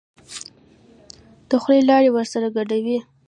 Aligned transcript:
د 1.49 1.51
خولې 1.61 1.81
لاړې 1.89 2.09
ورسره 2.13 2.47
ګډوي. 2.55 2.97